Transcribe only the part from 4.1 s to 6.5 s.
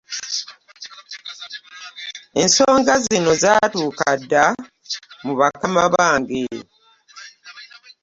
dda mu mubakama bange.